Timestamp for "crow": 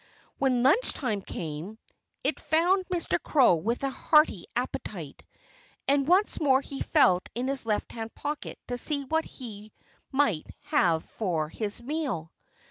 3.21-3.53